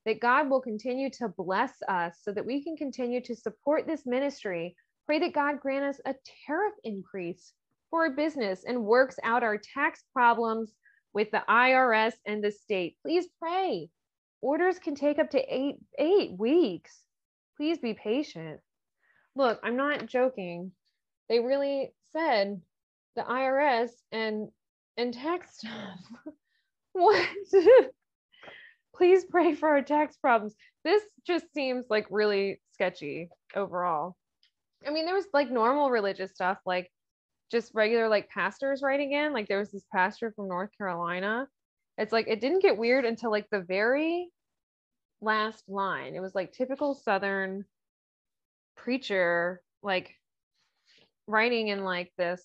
[0.06, 4.06] That God will continue to bless us so that we can continue to support this
[4.06, 4.76] ministry.
[5.06, 6.16] Pray that God grant us a
[6.48, 7.54] tariff increase
[7.90, 10.72] for our business and works out our tax problems
[11.14, 12.96] with the IRS and the state.
[13.02, 13.90] Please pray
[14.42, 17.04] Orders can take up to eight eight weeks.
[17.58, 18.60] Please be patient.
[19.36, 20.72] Look, I'm not joking.
[21.28, 22.62] They really said
[23.16, 24.50] the IRS and
[24.98, 26.00] and tax stuff.
[26.94, 27.28] what?
[28.96, 30.56] Please pray for our tax problems.
[30.84, 34.16] This just seems like really sketchy overall.
[34.86, 36.90] I mean, there was like normal religious stuff, like
[37.52, 39.34] just regular like pastors writing in.
[39.34, 41.48] Like there was this pastor from North Carolina
[42.00, 44.30] it's like it didn't get weird until like the very
[45.22, 46.16] last line.
[46.16, 47.66] It was like typical Southern
[48.78, 50.16] preacher, like
[51.28, 52.42] writing in like this,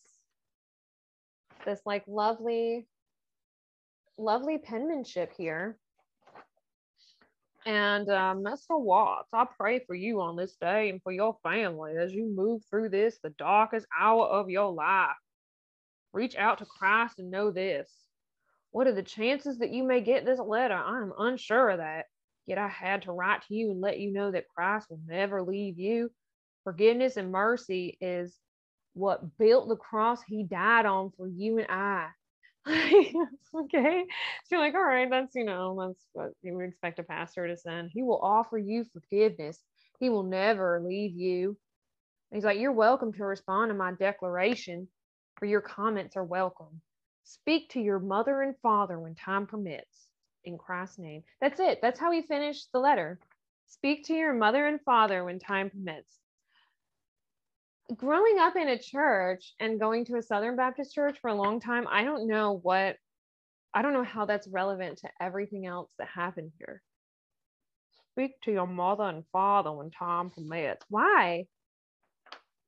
[1.64, 2.88] this like lovely,
[4.18, 5.78] lovely penmanship here.
[7.64, 8.78] And uh, Mr.
[8.78, 12.62] Watts, I pray for you on this day and for your family as you move
[12.68, 15.14] through this, the darkest hour of your life.
[16.12, 18.03] Reach out to Christ and know this
[18.74, 20.74] what are the chances that you may get this letter?
[20.74, 22.06] I'm unsure of that.
[22.44, 25.44] Yet I had to write to you and let you know that Christ will never
[25.44, 26.10] leave you.
[26.64, 28.36] Forgiveness and mercy is
[28.94, 32.08] what built the cross he died on for you and I.
[33.54, 34.06] okay.
[34.46, 37.56] So like, all right, that's, you know, that's what you would expect a pastor to
[37.56, 37.92] send.
[37.94, 39.60] He will offer you forgiveness.
[40.00, 41.56] He will never leave you.
[42.32, 44.88] And he's like, you're welcome to respond to my declaration,
[45.38, 46.80] for your comments are welcome.
[47.24, 50.08] Speak to your mother and father when time permits
[50.44, 51.22] in Christ's name.
[51.40, 51.78] That's it.
[51.80, 53.18] That's how he finished the letter.
[53.66, 56.18] Speak to your mother and father when time permits.
[57.96, 61.60] Growing up in a church and going to a Southern Baptist church for a long
[61.60, 62.96] time, I don't know what,
[63.72, 66.82] I don't know how that's relevant to everything else that happened here.
[68.12, 70.84] Speak to your mother and father when time permits.
[70.88, 71.46] Why?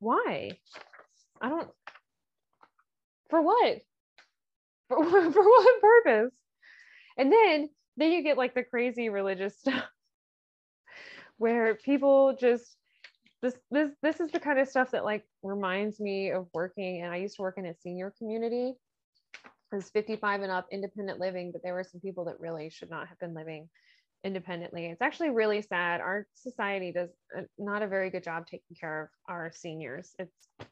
[0.01, 0.51] Why?
[1.41, 1.71] I don't,
[3.31, 3.81] for what?
[4.89, 6.33] For, for what purpose?
[7.17, 9.85] And then then you get like the crazy religious stuff
[11.39, 12.77] where people just
[13.43, 17.13] this this this is the kind of stuff that like reminds me of working and
[17.13, 18.75] I used to work in a senior community.
[19.73, 22.89] It was 55 and up independent living, but there were some people that really should
[22.89, 23.69] not have been living
[24.25, 24.87] independently.
[24.87, 26.01] It's actually really sad.
[26.01, 30.15] Our society does uh, not a very good job taking care of our seniors.
[30.19, 30.69] It's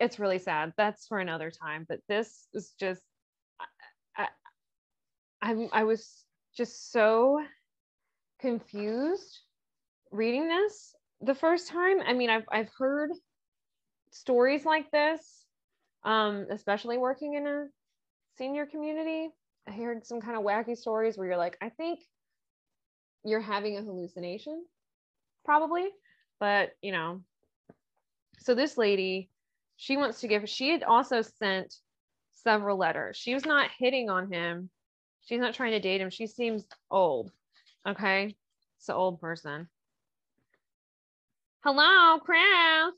[0.00, 0.72] it's really sad.
[0.76, 1.86] That's for another time.
[1.88, 3.02] But this is just
[4.16, 4.28] I,
[5.40, 6.24] I, I was
[6.56, 7.42] just so
[8.40, 9.40] confused
[10.10, 12.00] reading this the first time.
[12.06, 13.10] I mean, I've I've heard
[14.10, 15.44] stories like this,
[16.04, 17.66] um, especially working in a
[18.36, 19.30] senior community.
[19.66, 22.00] I heard some kind of wacky stories where you're like, I think
[23.24, 24.64] you're having a hallucination,
[25.44, 25.88] probably.
[26.40, 27.22] But you know,
[28.38, 29.30] so this lady,
[29.78, 30.46] she wants to give.
[30.48, 31.72] She had also sent
[32.32, 33.16] several letters.
[33.16, 34.70] She was not hitting on him.
[35.20, 36.10] She's not trying to date him.
[36.10, 37.30] She seems old.
[37.86, 38.34] Okay.
[38.78, 39.68] It's an old person.
[41.64, 42.94] Hello, Chris.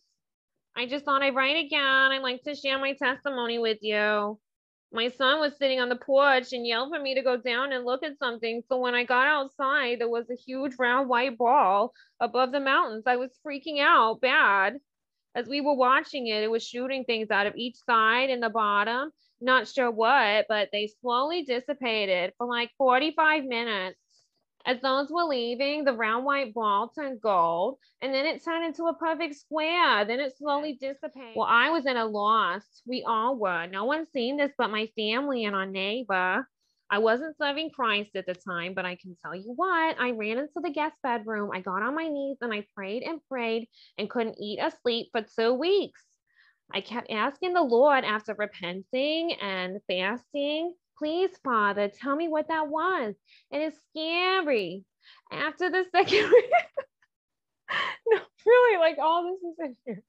[0.75, 2.13] I just thought I'd write again.
[2.13, 4.41] I'd like to share my testimony with you.
[4.91, 7.85] My son was sitting on the porch and yelled for me to go down and
[7.85, 8.63] look at something.
[8.69, 13.05] So when I got outside, there was a huge round white ball above the mountains.
[13.07, 14.79] I was freaking out bad.
[15.35, 18.51] As we were watching it, it was shooting things out of each side and the
[18.51, 19.11] bottom.
[19.41, 23.99] Not sure what, but they slowly dissipated for like 45 minutes.
[24.67, 28.85] As those were leaving, the round white ball turned gold and then it turned into
[28.85, 30.05] a perfect square.
[30.05, 31.35] Then it slowly dissipated.
[31.35, 32.83] Well, I was in a loss.
[32.87, 33.67] We all were.
[33.67, 36.47] No one seen this but my family and our neighbor.
[36.91, 40.39] I wasn't serving Christ at the time, but I can tell you what, I ran
[40.39, 41.51] into the guest bedroom.
[41.55, 45.09] I got on my knees and I prayed and prayed and couldn't eat or sleep
[45.13, 46.03] for two weeks.
[46.73, 52.69] I kept asking the Lord after repenting and fasting Please, Father, tell me what that
[52.69, 53.15] was.
[53.51, 54.85] And It is scary.
[55.33, 56.51] After the second week,
[58.07, 60.03] no, really, like all this is in here.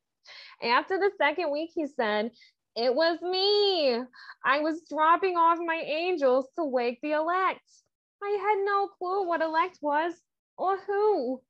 [0.74, 2.32] After the second week, he said,
[2.75, 4.01] It was me.
[4.45, 7.62] I was dropping off my angels to wake the elect.
[8.23, 10.13] I had no clue what elect was
[10.57, 11.41] or who.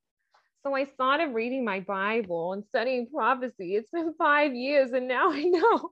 [0.64, 3.76] So I started reading my Bible and studying prophecy.
[3.76, 5.92] It's been five years and now I know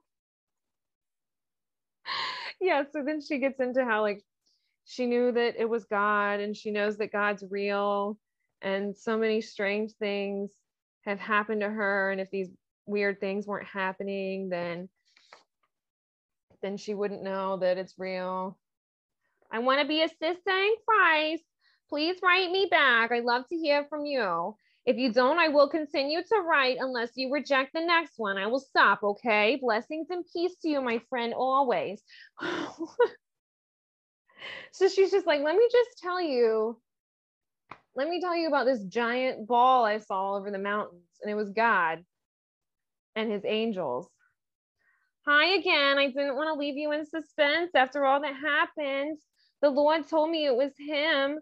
[2.61, 4.23] yeah so then she gets into how like
[4.85, 8.17] she knew that it was god and she knows that god's real
[8.61, 10.49] and so many strange things
[11.05, 12.49] have happened to her and if these
[12.85, 14.89] weird things weren't happening then
[16.61, 18.57] then she wouldn't know that it's real
[19.51, 21.43] i want to be a sister in christ
[21.89, 24.55] please write me back i'd love to hear from you
[24.89, 28.39] if you don't, I will continue to write unless you reject the next one.
[28.39, 29.59] I will stop, okay?
[29.61, 32.01] Blessings and peace to you, my friend, always.
[34.71, 36.79] so she's just like, let me just tell you,
[37.95, 41.35] let me tell you about this giant ball I saw over the mountains, and it
[41.35, 42.03] was God
[43.15, 44.07] and his angels.
[45.27, 45.97] Hi again.
[45.97, 49.19] I didn't want to leave you in suspense after all that happened.
[49.61, 51.39] The Lord told me it was him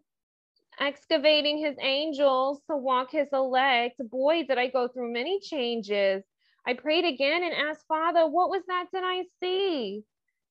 [0.79, 3.95] excavating his angels to walk his elect.
[4.09, 6.23] Boy, did I go through many changes.
[6.65, 10.03] I prayed again and asked Father, what was that did I see?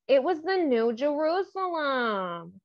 [0.08, 2.60] It was the New Jerusalem.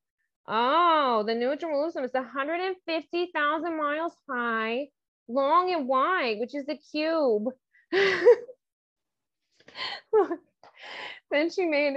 [0.46, 4.88] Oh, the New Jerusalem is 150,000 miles high,
[5.28, 7.48] long and wide, which is a cube.
[11.30, 11.94] then she made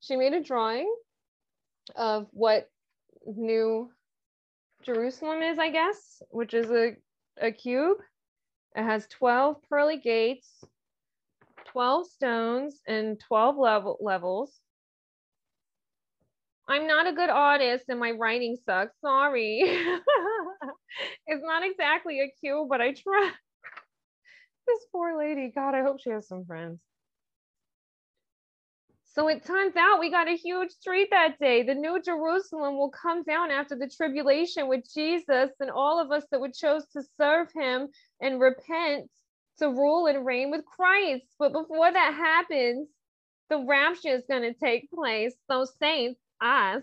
[0.00, 0.92] she made a drawing
[1.96, 2.68] of what
[3.26, 3.90] New
[4.82, 6.96] Jerusalem is, I guess, which is a,
[7.40, 7.98] a cube.
[8.74, 10.48] It has 12 pearly gates,
[11.66, 14.58] 12 stones, and 12 level levels.
[16.68, 18.94] I'm not a good artist and my writing sucks.
[19.00, 19.60] Sorry.
[21.26, 23.30] it's not exactly a cube, but I try.
[24.66, 25.52] this poor lady.
[25.54, 26.80] God, I hope she has some friends.
[29.14, 31.62] So it turns out we got a huge treat that day.
[31.62, 36.24] The New Jerusalem will come down after the tribulation with Jesus and all of us
[36.30, 37.88] that would chose to serve him
[38.22, 39.10] and repent
[39.58, 41.26] to rule and reign with Christ.
[41.38, 42.88] But before that happens,
[43.50, 45.34] the rapture is going to take place.
[45.46, 46.82] Those saints, us,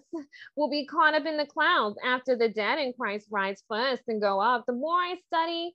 [0.55, 4.21] will be caught up in the clouds after the dead in Christ rise first and
[4.21, 4.65] go up.
[4.67, 5.73] The more I study,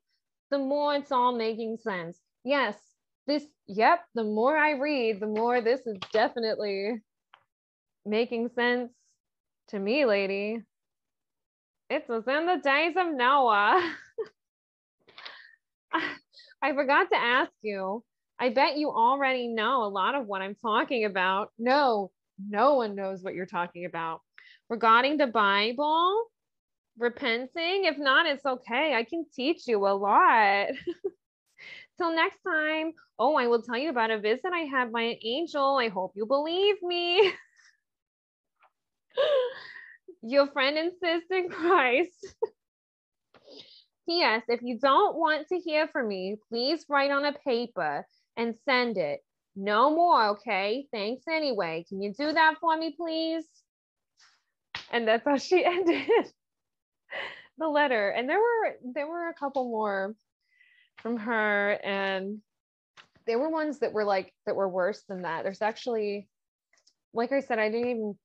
[0.52, 2.18] the more it's all making sense.
[2.44, 2.76] Yes,
[3.26, 7.02] this, yep, the more I read, the more this is definitely
[8.04, 8.92] making sense
[9.68, 10.62] to me, lady.
[11.90, 13.94] It was in the days of Noah.
[16.62, 18.02] I forgot to ask you.
[18.38, 21.52] I bet you already know a lot of what I'm talking about.
[21.58, 24.20] No, no one knows what you're talking about.
[24.68, 26.24] Regarding the Bible,
[26.98, 28.94] repenting, if not, it's okay.
[28.94, 30.68] I can teach you a lot.
[31.98, 32.92] Till next time.
[33.18, 35.76] Oh, I will tell you about a visit I had by an angel.
[35.76, 37.32] I hope you believe me.
[40.22, 42.34] Your friend and sister in Christ.
[44.08, 44.42] P.S.
[44.48, 48.98] If you don't want to hear from me, please write on a paper and send
[48.98, 49.20] it.
[49.56, 50.86] No more, okay?
[50.92, 51.84] Thanks anyway.
[51.88, 53.44] Can you do that for me, please?
[54.90, 56.08] And that's how she ended
[57.58, 58.10] the letter.
[58.10, 60.14] And there were there were a couple more
[60.96, 62.40] from her and
[63.26, 65.44] there were ones that were like that were worse than that.
[65.44, 66.28] There's actually
[67.12, 68.18] like I said I didn't even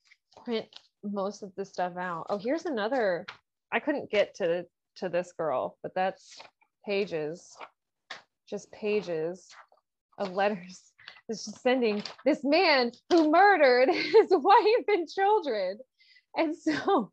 [0.44, 0.66] print
[1.04, 2.28] most of the stuff out.
[2.30, 3.26] Oh, here's another
[3.72, 4.66] I couldn't get to
[4.98, 6.38] to this girl, but that's
[6.86, 7.56] pages.
[8.50, 9.48] Just pages
[10.18, 10.84] of letters.
[11.28, 15.78] This is sending this man who murdered his wife and children.
[16.36, 17.12] And so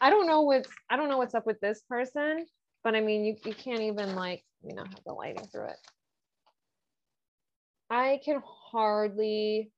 [0.00, 2.46] I don't know what's I don't know what's up with this person,
[2.86, 5.78] but I mean you, you can't even like, you know, have the lighting through it.
[7.90, 9.72] I can hardly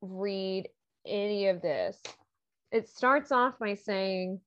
[0.00, 0.70] read
[1.06, 2.00] any of this.
[2.70, 4.40] It starts off by saying,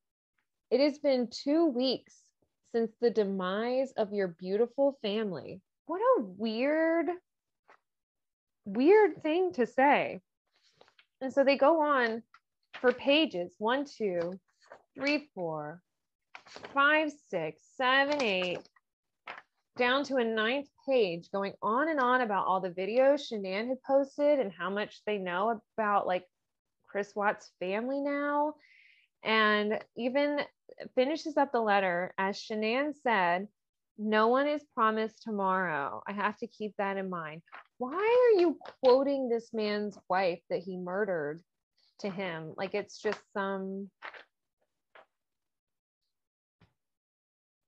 [0.71, 2.15] It has been two weeks
[2.71, 5.61] since the demise of your beautiful family.
[5.85, 7.05] What a weird,
[8.65, 10.21] weird thing to say.
[11.21, 12.23] And so they go on
[12.81, 14.39] for pages one, two,
[14.95, 15.83] three, four,
[16.73, 18.59] five, six, seven, eight,
[19.77, 23.83] down to a ninth page going on and on about all the videos Shanann had
[23.83, 26.25] posted and how much they know about like
[26.87, 28.53] Chris Watts' family now.
[29.23, 30.39] And even
[30.93, 33.47] finishes up the letter as Shanann said,
[33.97, 36.03] no one is promised tomorrow.
[36.07, 37.41] I have to keep that in mind.
[37.77, 41.41] Why are you quoting this man's wife that he murdered
[41.99, 42.53] to him?
[42.57, 43.89] Like it's just some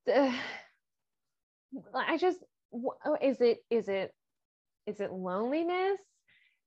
[1.93, 2.39] I just
[3.21, 4.11] is it is it
[4.85, 5.99] is it loneliness?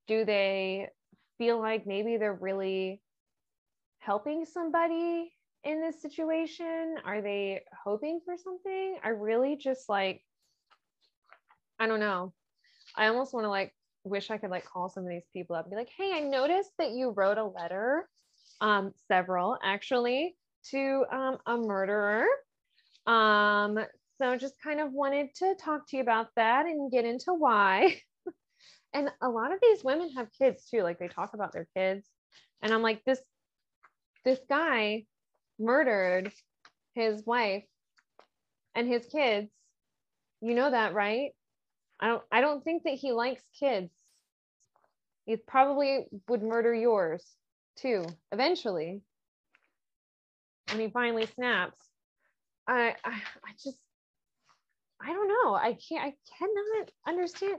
[0.07, 0.89] Do they
[1.39, 3.01] feel like maybe they're really
[3.99, 5.33] helping somebody
[5.65, 6.97] in this situation?
[7.05, 8.99] Are they hoping for something?
[9.03, 10.23] I really just like
[11.79, 12.35] I don't know.
[12.97, 13.73] I almost want to like
[14.05, 16.21] wish I could like call some of these people up and be like, "Hey, I
[16.21, 18.09] noticed that you wrote a letter
[18.61, 20.37] um several actually
[20.71, 22.27] to um a murderer
[23.11, 23.79] um,
[24.19, 28.01] so just kind of wanted to talk to you about that and get into why.
[28.95, 32.07] and a lot of these women have kids too, like they talk about their kids.
[32.63, 33.21] And I'm like, this
[34.25, 35.07] this guy
[35.59, 36.31] murdered
[36.95, 37.65] his wife
[38.77, 39.51] and his kids.
[40.41, 41.31] You know that, right?
[41.99, 43.91] I don't I don't think that he likes kids.
[45.27, 47.25] He probably would murder yours
[47.77, 49.03] too, eventually.
[50.71, 51.90] When he finally snaps.
[52.71, 53.79] I, I, I just,
[55.03, 55.55] I don't know.
[55.55, 57.57] I can't, I cannot understand.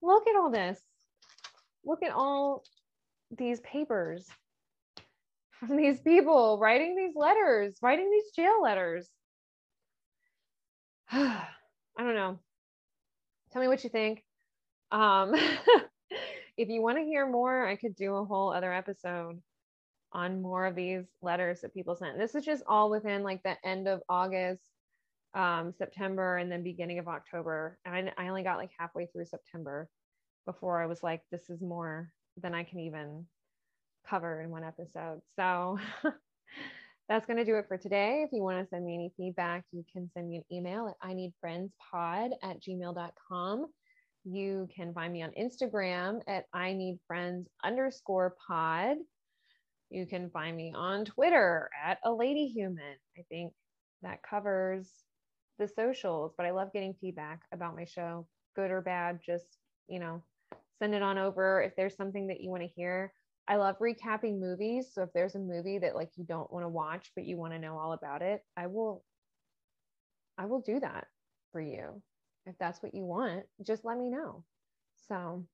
[0.00, 0.80] Look at all this.
[1.84, 2.62] Look at all
[3.36, 4.28] these papers
[5.58, 9.08] from these people writing these letters, writing these jail letters.
[11.10, 11.48] I
[11.98, 12.38] don't know.
[13.52, 14.22] Tell me what you think.
[14.92, 15.34] Um,
[16.56, 19.40] if you want to hear more, I could do a whole other episode
[20.14, 22.18] on more of these letters that people sent.
[22.18, 24.62] This is just all within like the end of August,
[25.34, 27.78] um, September, and then beginning of October.
[27.84, 29.88] And I, I only got like halfway through September
[30.46, 32.10] before I was like, this is more
[32.40, 33.26] than I can even
[34.08, 35.20] cover in one episode.
[35.36, 35.78] So
[37.08, 38.22] that's going to do it for today.
[38.24, 40.94] If you want to send me any feedback, you can send me an email at
[41.02, 43.66] I need friends pod at gmail.com.
[44.24, 48.96] You can find me on Instagram at I need friends underscore pod.
[49.90, 52.96] You can find me on Twitter at a lady human.
[53.16, 53.52] I think
[54.02, 54.90] that covers
[55.58, 58.26] the socials, but I love getting feedback about my show,
[58.56, 59.20] good or bad.
[59.24, 59.58] Just,
[59.88, 60.22] you know,
[60.78, 63.12] send it on over if there's something that you want to hear.
[63.46, 64.88] I love recapping movies.
[64.92, 67.52] So if there's a movie that like you don't want to watch, but you want
[67.52, 69.04] to know all about it, I will
[70.38, 71.06] I will do that
[71.52, 72.02] for you.
[72.46, 74.44] If that's what you want, just let me know.
[75.08, 75.46] So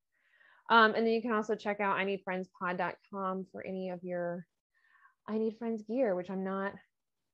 [0.70, 4.46] um, and then you can also check out I need friendspod.com for any of your
[5.28, 6.72] I need friends gear, which I'm not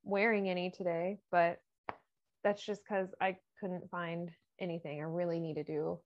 [0.02, 1.60] wearing any today, but
[2.44, 4.30] that's just because I couldn't find
[4.60, 5.00] anything.
[5.00, 5.98] I really need to do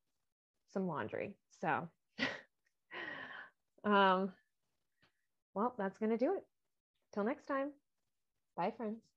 [0.72, 1.34] some laundry.
[1.60, 1.88] So,
[3.84, 4.32] um,
[5.54, 6.44] well, that's going to do it.
[7.12, 7.72] Till next time.
[8.56, 9.09] Bye, friends.